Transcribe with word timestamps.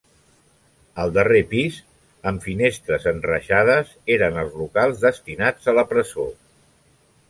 El 1.03 1.11
darrer 1.17 1.41
pis, 1.51 1.77
amb 2.33 2.47
finestres 2.47 3.07
enreixades, 3.13 3.95
eren 4.19 4.43
els 4.47 4.61
locals 4.67 5.09
destinats 5.09 5.75
a 5.75 5.81
la 5.81 5.89
presó. 5.97 6.31